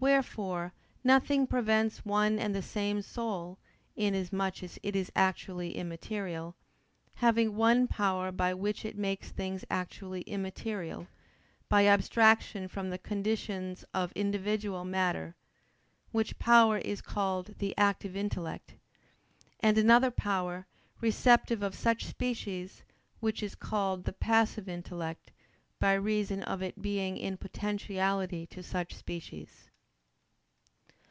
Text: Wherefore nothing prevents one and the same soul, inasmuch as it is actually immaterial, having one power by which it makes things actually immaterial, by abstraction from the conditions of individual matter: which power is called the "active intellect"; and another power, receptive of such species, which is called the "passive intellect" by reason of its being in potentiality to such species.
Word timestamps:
Wherefore 0.00 0.74
nothing 1.02 1.48
prevents 1.48 2.04
one 2.04 2.38
and 2.38 2.54
the 2.54 2.62
same 2.62 3.02
soul, 3.02 3.58
inasmuch 3.96 4.62
as 4.62 4.78
it 4.84 4.94
is 4.94 5.10
actually 5.16 5.74
immaterial, 5.74 6.54
having 7.14 7.56
one 7.56 7.88
power 7.88 8.30
by 8.30 8.54
which 8.54 8.84
it 8.84 8.96
makes 8.96 9.32
things 9.32 9.64
actually 9.68 10.20
immaterial, 10.20 11.08
by 11.68 11.88
abstraction 11.88 12.68
from 12.68 12.90
the 12.90 12.98
conditions 12.98 13.84
of 13.92 14.12
individual 14.12 14.84
matter: 14.84 15.34
which 16.12 16.38
power 16.38 16.78
is 16.78 17.00
called 17.02 17.56
the 17.58 17.76
"active 17.76 18.14
intellect"; 18.14 18.76
and 19.58 19.76
another 19.76 20.12
power, 20.12 20.68
receptive 21.00 21.60
of 21.60 21.74
such 21.74 22.04
species, 22.04 22.84
which 23.18 23.42
is 23.42 23.56
called 23.56 24.04
the 24.04 24.12
"passive 24.12 24.68
intellect" 24.68 25.32
by 25.80 25.92
reason 25.92 26.44
of 26.44 26.62
its 26.62 26.78
being 26.78 27.16
in 27.16 27.36
potentiality 27.36 28.46
to 28.46 28.62
such 28.62 28.94
species. 28.94 29.64